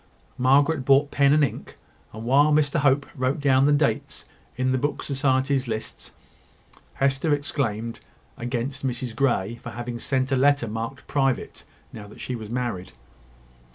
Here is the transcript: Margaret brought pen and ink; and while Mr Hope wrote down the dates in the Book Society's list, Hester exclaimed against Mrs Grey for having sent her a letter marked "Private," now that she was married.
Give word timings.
Margaret 0.39 0.83
brought 0.83 1.11
pen 1.11 1.31
and 1.31 1.43
ink; 1.43 1.77
and 2.11 2.23
while 2.23 2.51
Mr 2.51 2.79
Hope 2.79 3.05
wrote 3.13 3.39
down 3.39 3.67
the 3.67 3.71
dates 3.71 4.25
in 4.57 4.71
the 4.71 4.79
Book 4.79 5.03
Society's 5.03 5.67
list, 5.67 6.11
Hester 6.95 7.35
exclaimed 7.35 7.99
against 8.35 8.83
Mrs 8.83 9.15
Grey 9.15 9.59
for 9.61 9.69
having 9.69 9.99
sent 9.99 10.31
her 10.31 10.35
a 10.35 10.39
letter 10.39 10.67
marked 10.67 11.05
"Private," 11.05 11.65
now 11.93 12.07
that 12.07 12.19
she 12.19 12.35
was 12.35 12.49
married. 12.49 12.93